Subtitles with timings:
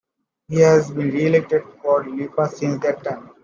[0.47, 3.29] He has been re-elected for Lepa since that time.